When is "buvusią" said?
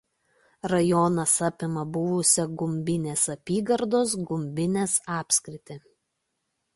1.97-2.45